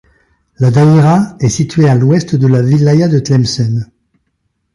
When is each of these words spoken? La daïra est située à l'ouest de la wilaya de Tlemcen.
La 0.57 0.71
daïra 0.71 1.35
est 1.41 1.47
située 1.49 1.87
à 1.87 1.93
l'ouest 1.93 2.35
de 2.35 2.47
la 2.47 2.61
wilaya 2.63 3.07
de 3.07 3.19
Tlemcen. 3.19 3.87